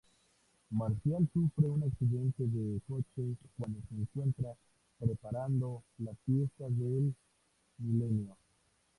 Marcial 0.71 1.27
sufre 1.31 1.63
un 1.67 1.83
accidente 1.83 2.33
de 2.47 2.81
coche 2.87 3.37
cuando 3.55 3.79
se 3.87 3.93
encuentra 3.93 4.51
preparando 4.97 5.83
la 5.99 6.15
fiesta 6.25 6.63
del 6.69 7.13
milenio. 7.77 8.35